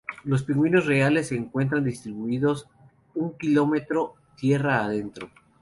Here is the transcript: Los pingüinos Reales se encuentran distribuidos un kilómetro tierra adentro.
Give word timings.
Los 0.23 0.41
pingüinos 0.41 0.87
Reales 0.87 1.27
se 1.27 1.35
encuentran 1.35 1.83
distribuidos 1.83 2.67
un 3.13 3.37
kilómetro 3.37 4.15
tierra 4.35 4.83
adentro. 4.83 5.29